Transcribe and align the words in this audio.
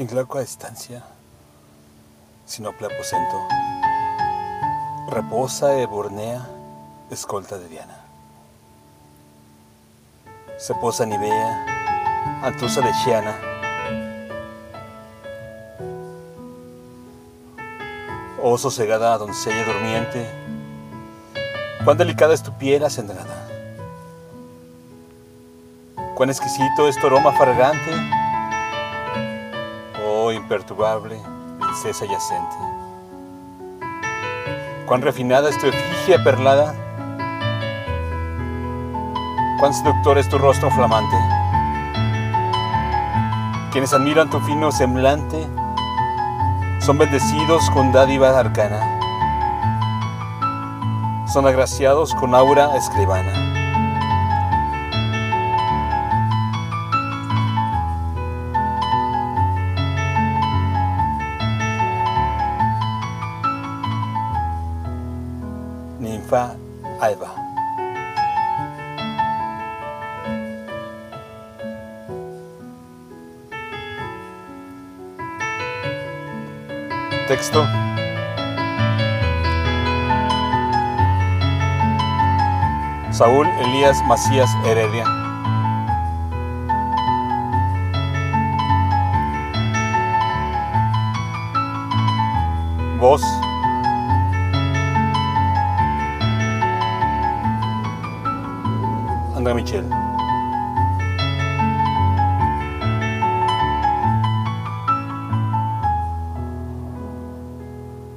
In 0.00 0.06
glauca 0.06 0.40
estancia, 0.40 1.02
sinople 2.46 2.86
aposento, 2.86 3.36
reposa 5.10 5.74
e 5.74 5.84
bornea, 5.84 6.40
escolta 7.10 7.58
de 7.58 7.68
Diana. 7.68 7.98
Se 10.56 10.74
posa 10.76 11.04
Nivea, 11.04 11.66
antusa 12.42 12.80
de 12.80 12.90
Chiana, 13.04 13.36
oh 18.42 18.56
sosegada 18.56 19.18
doncella 19.18 19.66
durmiente, 19.66 20.26
cuán 21.84 21.98
delicada 21.98 22.32
es 22.32 22.42
tu 22.42 22.56
piel 22.56 22.84
acendrada, 22.84 23.46
cuán 26.14 26.30
exquisito 26.30 26.88
es 26.88 26.98
tu 26.98 27.06
aroma 27.06 27.32
fragante, 27.32 28.19
imperturbable 30.32 31.20
princesa 31.58 32.04
yacente, 32.06 32.56
cuán 34.86 35.02
refinada 35.02 35.50
es 35.50 35.58
tu 35.58 35.66
efigie 35.66 36.18
perlada, 36.20 36.74
cuán 39.58 39.74
seductor 39.74 40.18
es 40.18 40.28
tu 40.28 40.38
rostro 40.38 40.70
flamante, 40.70 41.16
quienes 43.72 43.92
admiran 43.92 44.30
tu 44.30 44.40
fino 44.40 44.72
semblante, 44.72 45.46
son 46.80 46.98
bendecidos 46.98 47.68
con 47.70 47.92
dádiva 47.92 48.38
arcana, 48.38 48.98
son 51.32 51.46
agraciados 51.46 52.14
con 52.14 52.34
aura 52.34 52.76
escribana. 52.76 53.59
Ninfa 66.30 66.56
Alba. 67.00 67.34
Texto. 77.26 77.66
Saúl 83.10 83.46
Elías 83.46 84.00
Macías 84.06 84.50
Heredia. 84.64 85.04
Voz. 92.98 93.22
andiamo 99.40 99.58
in. 99.60 100.09